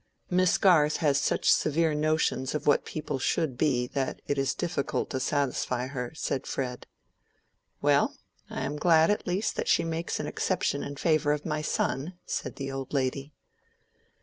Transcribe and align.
"Miss 0.31 0.57
Garth 0.57 0.97
has 0.97 1.21
such 1.21 1.51
severe 1.53 1.93
notions 1.93 2.55
of 2.55 2.65
what 2.65 2.85
people 2.85 3.19
should 3.19 3.55
be 3.55 3.85
that 3.89 4.19
it 4.25 4.39
is 4.39 4.55
difficult 4.55 5.11
to 5.11 5.19
satisfy 5.19 5.85
her," 5.85 6.11
said 6.15 6.47
Fred. 6.47 6.87
"Well, 7.83 8.17
I 8.49 8.61
am 8.61 8.77
glad 8.77 9.11
at 9.11 9.27
least 9.27 9.55
that 9.57 9.67
she 9.67 9.83
makes 9.83 10.19
an 10.19 10.25
exception 10.25 10.81
in 10.81 10.95
favor 10.95 11.33
of 11.33 11.45
my 11.45 11.61
son," 11.61 12.15
said 12.25 12.55
the 12.55 12.71
old 12.71 12.93
lady. 12.93 13.35